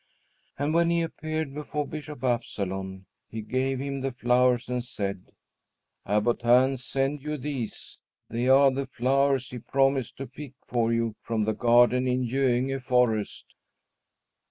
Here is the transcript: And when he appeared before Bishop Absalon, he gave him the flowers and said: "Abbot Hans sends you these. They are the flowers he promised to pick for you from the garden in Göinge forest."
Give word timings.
And 0.57 0.73
when 0.73 0.89
he 0.89 1.01
appeared 1.03 1.53
before 1.53 1.85
Bishop 1.87 2.23
Absalon, 2.23 3.05
he 3.29 3.43
gave 3.43 3.77
him 3.79 4.01
the 4.01 4.11
flowers 4.11 4.67
and 4.67 4.83
said: 4.83 5.31
"Abbot 6.07 6.41
Hans 6.41 6.83
sends 6.83 7.21
you 7.23 7.37
these. 7.37 7.99
They 8.27 8.47
are 8.47 8.71
the 8.71 8.87
flowers 8.87 9.51
he 9.51 9.59
promised 9.59 10.17
to 10.17 10.25
pick 10.25 10.53
for 10.65 10.91
you 10.91 11.15
from 11.21 11.43
the 11.43 11.53
garden 11.53 12.07
in 12.07 12.27
Göinge 12.27 12.81
forest." 12.81 13.45